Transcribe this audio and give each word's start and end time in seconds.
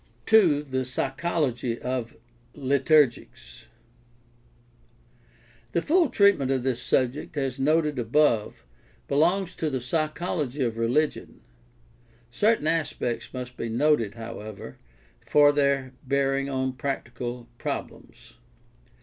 2. 0.25 0.63
THE 0.63 0.83
PSYCHOLOGY 0.83 1.79
OF 1.81 2.17
LITURGICS 2.55 3.67
The 5.73 5.81
full 5.83 6.09
treatment 6.09 6.49
of 6.49 6.63
this 6.63 6.81
subject, 6.81 7.37
as 7.37 7.59
noted 7.59 7.99
above, 7.99 8.65
belongs 9.07 9.53
to 9.53 9.69
the 9.69 9.79
psychology 9.79 10.63
of 10.63 10.79
religion. 10.79 11.41
Certain 12.31 12.65
aspects 12.65 13.31
must 13.31 13.55
be 13.57 13.69
noted, 13.69 14.15
however, 14.15 14.79
for 15.27 15.51
their 15.51 15.93
bearing 16.07 16.49
on 16.49 16.73
practical 16.73 17.47
problems. 17.59 18.33